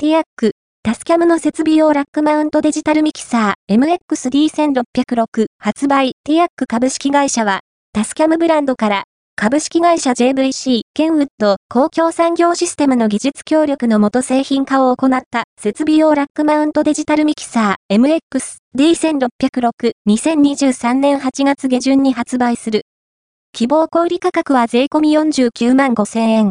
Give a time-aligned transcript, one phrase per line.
[0.00, 0.52] ティアック、
[0.84, 9.02] タスキャムの設備用ラックマウントデジタルミキサー MXD1606 発売ティアック株式会社は、タスキャムブランドから
[9.34, 18.20] 株式会社 JVC、ケンウッド、公共産業システムの技術協力のもと製品化を行った設備用ラックマウントデジタルミキサー MX
[18.78, 22.82] D1606 2023年8月下旬に発売する。
[23.52, 26.46] 希望小売価格は税込49万5000円。